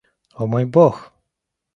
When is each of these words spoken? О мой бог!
О 0.45 0.47
мой 0.53 0.65
бог! 0.77 0.97